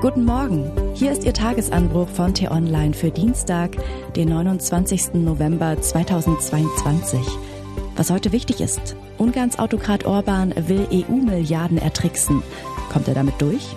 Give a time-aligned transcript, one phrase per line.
[0.00, 0.70] Guten Morgen.
[0.94, 3.72] Hier ist Ihr Tagesanbruch von T-Online für Dienstag,
[4.14, 5.14] den 29.
[5.14, 7.18] November 2022.
[7.96, 8.94] Was heute wichtig ist.
[9.18, 12.44] Ungarns Autokrat Orban will EU-Milliarden ertricksen.
[12.92, 13.74] Kommt er damit durch?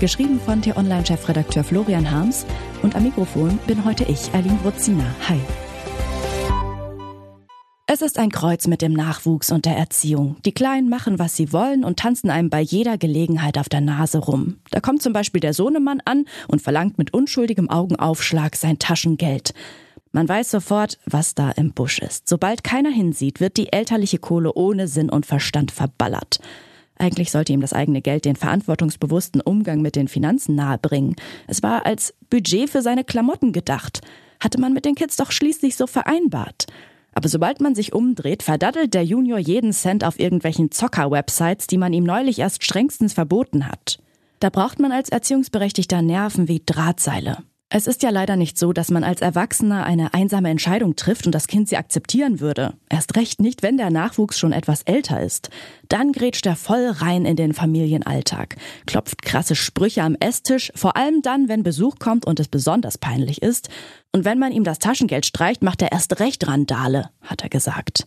[0.00, 2.46] Geschrieben von T-Online-Chefredakteur Florian Harms
[2.82, 5.04] und am Mikrofon bin heute ich, Aline Bruzina.
[5.28, 5.38] Hi.
[7.92, 10.36] Es ist ein Kreuz mit dem Nachwuchs und der Erziehung.
[10.44, 14.18] Die Kleinen machen, was sie wollen und tanzen einem bei jeder Gelegenheit auf der Nase
[14.18, 14.60] rum.
[14.70, 19.54] Da kommt zum Beispiel der Sohnemann an und verlangt mit unschuldigem Augenaufschlag sein Taschengeld.
[20.12, 22.28] Man weiß sofort, was da im Busch ist.
[22.28, 26.38] Sobald keiner hinsieht, wird die elterliche Kohle ohne Sinn und Verstand verballert.
[26.96, 31.16] Eigentlich sollte ihm das eigene Geld den verantwortungsbewussten Umgang mit den Finanzen nahebringen.
[31.48, 34.00] Es war als Budget für seine Klamotten gedacht.
[34.38, 36.66] Hatte man mit den Kids doch schließlich so vereinbart.
[37.12, 41.92] Aber sobald man sich umdreht, verdaddelt der Junior jeden Cent auf irgendwelchen Zocker-Websites, die man
[41.92, 43.98] ihm neulich erst strengstens verboten hat.
[44.38, 47.38] Da braucht man als Erziehungsberechtigter Nerven wie Drahtseile.
[47.72, 51.32] Es ist ja leider nicht so, dass man als Erwachsener eine einsame Entscheidung trifft und
[51.32, 52.74] das Kind sie akzeptieren würde.
[52.88, 55.50] Erst recht nicht, wenn der Nachwuchs schon etwas älter ist.
[55.88, 61.22] Dann grätscht er voll rein in den Familienalltag, klopft krasse Sprüche am Esstisch, vor allem
[61.22, 63.68] dann, wenn Besuch kommt und es besonders peinlich ist.
[64.10, 68.04] Und wenn man ihm das Taschengeld streicht, macht er erst recht Randale, hat er gesagt.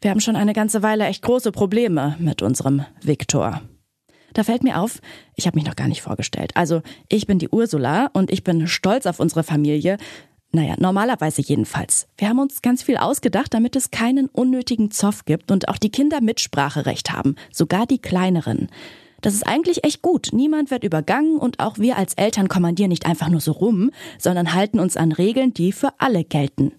[0.00, 3.62] Wir haben schon eine ganze Weile echt große Probleme mit unserem Viktor.
[4.36, 5.00] Da fällt mir auf,
[5.34, 6.50] ich habe mich noch gar nicht vorgestellt.
[6.56, 9.96] Also, ich bin die Ursula und ich bin stolz auf unsere Familie.
[10.52, 12.06] Naja, normalerweise jedenfalls.
[12.18, 15.88] Wir haben uns ganz viel ausgedacht, damit es keinen unnötigen Zoff gibt und auch die
[15.88, 18.68] Kinder Mitspracherecht haben, sogar die kleineren.
[19.22, 20.28] Das ist eigentlich echt gut.
[20.32, 24.52] Niemand wird übergangen und auch wir als Eltern kommandieren nicht einfach nur so rum, sondern
[24.52, 26.72] halten uns an Regeln, die für alle gelten.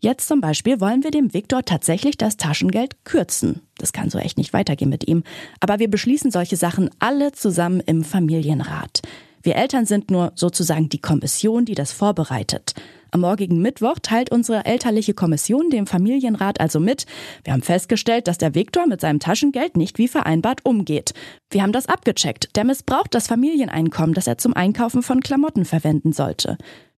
[0.00, 3.62] Jetzt zum Beispiel wollen wir dem Viktor tatsächlich das Taschengeld kürzen.
[3.78, 5.24] Das kann so echt nicht weitergehen mit ihm.
[5.58, 9.02] Aber wir beschließen solche Sachen alle zusammen im Familienrat.
[9.42, 12.74] Wir Eltern sind nur sozusagen die Kommission, die das vorbereitet.
[13.10, 17.06] Am morgigen Mittwoch teilt unsere elterliche Kommission dem Familienrat also mit,
[17.42, 21.14] wir haben festgestellt, dass der Viktor mit seinem Taschengeld nicht wie vereinbart umgeht.
[21.50, 22.54] Wir haben das abgecheckt.
[22.54, 26.58] Der missbraucht das Familieneinkommen, das er zum Einkaufen von Klamotten verwenden sollte.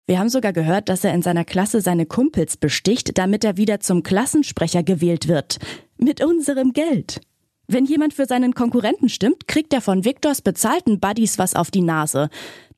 [0.10, 3.80] Wir haben sogar gehört, dass er in seiner Klasse seine Kumpels besticht, damit er wieder
[3.80, 5.60] zum Klassensprecher gewählt wird.
[6.00, 7.22] Mit unserem Geld.
[7.68, 11.84] Wenn jemand für seinen Konkurrenten stimmt, kriegt er von Viktors bezahlten Buddies was auf die
[11.84, 12.32] Nase.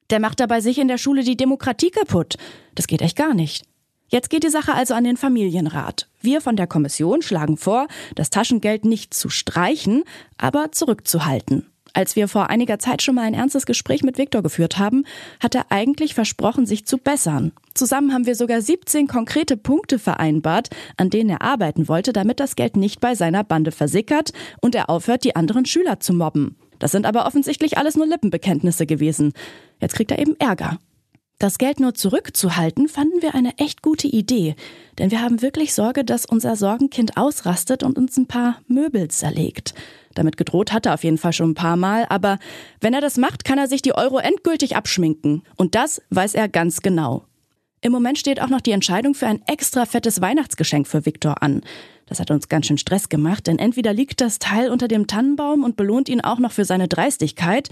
[0.10, 2.36] Der macht dabei sich in der Schule die Demokratie kaputt.
[2.76, 3.64] Das geht echt gar nicht.
[4.10, 6.10] Jetzt geht die Sache also an den Familienrat.
[6.20, 10.04] Wir von der Kommission schlagen vor, das Taschengeld nicht zu streichen,
[10.38, 11.71] aber zurückzuhalten.
[11.94, 15.04] Als wir vor einiger Zeit schon mal ein ernstes Gespräch mit Viktor geführt haben,
[15.42, 17.52] hat er eigentlich versprochen, sich zu bessern.
[17.74, 22.56] Zusammen haben wir sogar 17 konkrete Punkte vereinbart, an denen er arbeiten wollte, damit das
[22.56, 24.32] Geld nicht bei seiner Bande versickert
[24.62, 26.56] und er aufhört, die anderen Schüler zu mobben.
[26.80, 29.34] Das sind aber offensichtlich alles nur Lippenbekenntnisse gewesen.
[29.80, 30.80] Jetzt kriegt er eben Ärger.
[31.42, 34.54] Das Geld nur zurückzuhalten, fanden wir eine echt gute Idee,
[35.00, 39.74] denn wir haben wirklich Sorge, dass unser Sorgenkind ausrastet und uns ein paar Möbel zerlegt.
[40.14, 42.38] Damit gedroht hat er auf jeden Fall schon ein paar Mal, aber
[42.80, 45.42] wenn er das macht, kann er sich die Euro endgültig abschminken.
[45.56, 47.26] Und das weiß er ganz genau.
[47.84, 51.62] Im Moment steht auch noch die Entscheidung für ein extra fettes Weihnachtsgeschenk für Viktor an.
[52.06, 55.64] Das hat uns ganz schön Stress gemacht, denn entweder liegt das Teil unter dem Tannenbaum
[55.64, 57.70] und belohnt ihn auch noch für seine Dreistigkeit,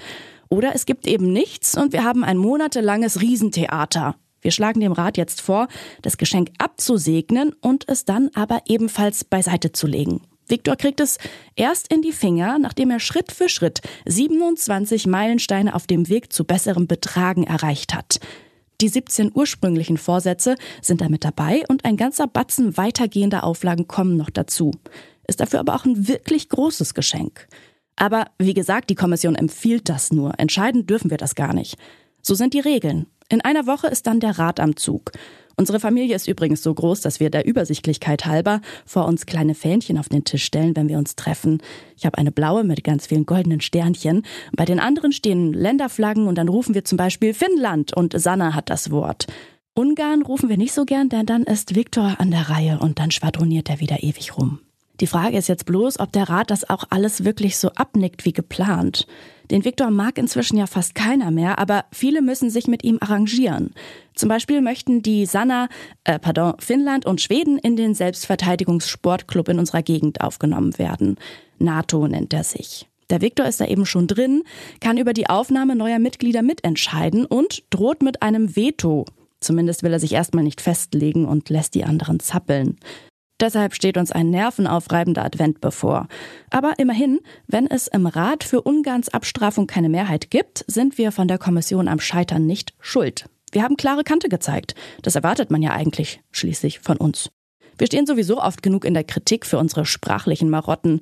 [0.49, 4.15] oder es gibt eben nichts und wir haben ein monatelanges Riesentheater.
[4.41, 5.67] Wir schlagen dem Rat jetzt vor,
[6.01, 10.21] das Geschenk abzusegnen und es dann aber ebenfalls beiseite zu legen.
[10.47, 11.19] Viktor kriegt es
[11.55, 16.45] erst in die Finger, nachdem er Schritt für Schritt 27 Meilensteine auf dem Weg zu
[16.45, 18.19] besserem Betragen erreicht hat.
[18.81, 24.29] Die 17 ursprünglichen Vorsätze sind damit dabei und ein ganzer Batzen weitergehender Auflagen kommen noch
[24.29, 24.72] dazu.
[25.28, 27.47] Ist dafür aber auch ein wirklich großes Geschenk.
[27.97, 30.39] Aber wie gesagt, die Kommission empfiehlt das nur.
[30.39, 31.78] Entscheiden dürfen wir das gar nicht.
[32.22, 33.07] So sind die Regeln.
[33.28, 35.12] In einer Woche ist dann der Rat am Zug.
[35.59, 39.97] Unsere Familie ist übrigens so groß, dass wir der Übersichtlichkeit halber vor uns kleine Fähnchen
[39.97, 41.61] auf den Tisch stellen, wenn wir uns treffen.
[41.97, 44.23] Ich habe eine blaue mit ganz vielen goldenen Sternchen.
[44.53, 48.69] Bei den anderen stehen Länderflaggen und dann rufen wir zum Beispiel Finnland und Sanna hat
[48.69, 49.27] das Wort.
[49.73, 53.12] Ungarn rufen wir nicht so gern, denn dann ist Viktor an der Reihe und dann
[53.12, 54.59] schwadroniert er wieder ewig rum.
[55.01, 58.34] Die Frage ist jetzt bloß, ob der Rat das auch alles wirklich so abnickt wie
[58.34, 59.07] geplant.
[59.50, 63.74] Den Viktor mag inzwischen ja fast keiner mehr, aber viele müssen sich mit ihm arrangieren.
[64.13, 65.69] Zum Beispiel möchten die Sanna,
[66.04, 71.16] äh, pardon, Finnland und Schweden in den Selbstverteidigungssportclub in unserer Gegend aufgenommen werden.
[71.57, 72.88] NATO nennt er sich.
[73.10, 74.44] Der Viktor ist da eben schon drin,
[74.81, 79.06] kann über die Aufnahme neuer Mitglieder mitentscheiden und droht mit einem Veto.
[79.40, 82.78] Zumindest will er sich erstmal nicht festlegen und lässt die anderen zappeln.
[83.39, 86.07] Deshalb steht uns ein nervenaufreibender Advent bevor.
[86.50, 91.27] Aber immerhin, wenn es im Rat für Ungarns Abstrafung keine Mehrheit gibt, sind wir von
[91.27, 93.25] der Kommission am Scheitern nicht schuld.
[93.51, 94.75] Wir haben klare Kante gezeigt.
[95.01, 97.31] Das erwartet man ja eigentlich schließlich von uns.
[97.77, 101.00] Wir stehen sowieso oft genug in der Kritik für unsere sprachlichen Marotten.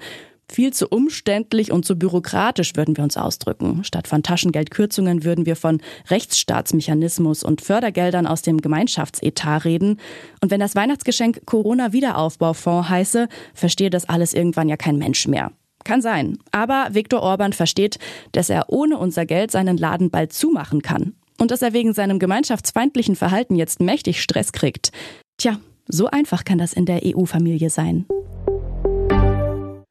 [0.50, 3.84] Viel zu umständlich und zu bürokratisch würden wir uns ausdrücken.
[3.84, 10.00] Statt von Taschengeldkürzungen würden wir von Rechtsstaatsmechanismus und Fördergeldern aus dem Gemeinschaftsetat reden.
[10.42, 15.52] Und wenn das Weihnachtsgeschenk Corona-Wiederaufbaufonds heiße, verstehe das alles irgendwann ja kein Mensch mehr.
[15.84, 16.38] Kann sein.
[16.52, 18.00] Aber Viktor Orban versteht,
[18.32, 21.14] dass er ohne unser Geld seinen Laden bald zumachen kann.
[21.40, 24.92] Und dass er wegen seinem gemeinschaftsfeindlichen Verhalten jetzt mächtig Stress kriegt.
[25.38, 28.06] Tja, so einfach kann das in der EU-Familie sein.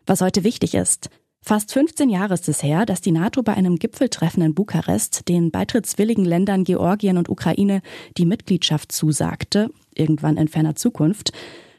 [0.06, 1.10] Was heute wichtig ist.
[1.42, 5.50] Fast 15 Jahre ist es her, dass die NATO bei einem Gipfeltreffen in Bukarest den
[5.50, 7.82] beitrittswilligen Ländern Georgien und Ukraine
[8.16, 11.32] die Mitgliedschaft zusagte, irgendwann in ferner Zukunft.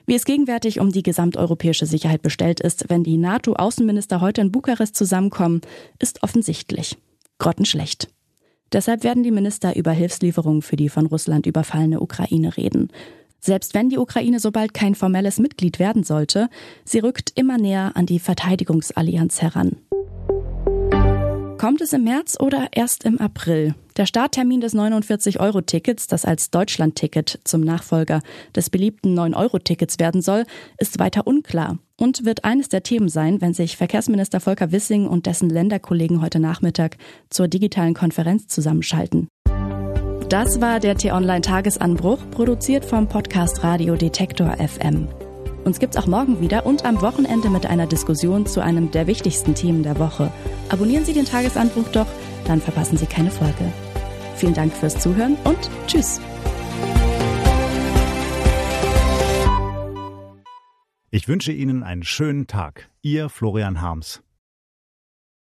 [0.05, 4.95] Wie es gegenwärtig um die gesamteuropäische Sicherheit bestellt ist, wenn die NATO-Außenminister heute in Bukarest
[4.95, 5.61] zusammenkommen,
[5.99, 6.97] ist offensichtlich.
[7.39, 8.09] Grottenschlecht.
[8.73, 12.89] Deshalb werden die Minister über Hilfslieferungen für die von Russland überfallene Ukraine reden.
[13.39, 16.49] Selbst wenn die Ukraine so bald kein formelles Mitglied werden sollte,
[16.83, 19.77] sie rückt immer näher an die Verteidigungsallianz heran.
[21.57, 23.73] Kommt es im März oder erst im April?
[23.97, 28.21] Der Starttermin des 49-Euro-Tickets, das als Deutschland-Ticket zum Nachfolger
[28.55, 30.43] des beliebten 9-Euro-Tickets werden soll,
[30.77, 35.25] ist weiter unklar und wird eines der Themen sein, wenn sich Verkehrsminister Volker Wissing und
[35.25, 36.97] dessen Länderkollegen heute Nachmittag
[37.31, 39.27] zur digitalen Konferenz zusammenschalten.
[40.29, 45.07] Das war der T-Online-Tagesanbruch, produziert vom Podcast Radio Detektor FM.
[45.63, 49.55] Uns gibt's auch morgen wieder und am Wochenende mit einer Diskussion zu einem der wichtigsten
[49.55, 50.29] Themen der Woche.
[50.67, 52.07] Abonnieren Sie den Tagesanbruch doch,
[52.43, 53.71] dann verpassen Sie keine Folge.
[54.35, 56.19] Vielen Dank fürs Zuhören und Tschüss.
[61.09, 62.89] Ich wünsche Ihnen einen schönen Tag.
[63.01, 64.21] Ihr Florian Harms.